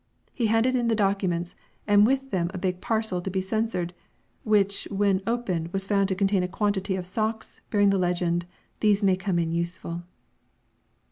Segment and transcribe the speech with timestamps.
[0.33, 1.55] He handed in the documents,
[1.85, 3.93] and with them a big parcel to be censored,
[4.43, 8.47] which when opened was found to contain a quantity of socks, bearing the legend:
[8.79, 10.01] "These may come in useful."